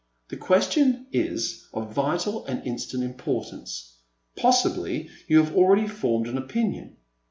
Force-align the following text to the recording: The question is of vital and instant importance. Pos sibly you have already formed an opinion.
The 0.29 0.35
question 0.35 1.05
is 1.11 1.67
of 1.75 1.93
vital 1.93 2.43
and 2.47 2.65
instant 2.65 3.03
importance. 3.03 3.97
Pos 4.35 4.63
sibly 4.63 5.11
you 5.27 5.37
have 5.37 5.55
already 5.55 5.85
formed 5.87 6.25
an 6.27 6.39
opinion. 6.39 6.97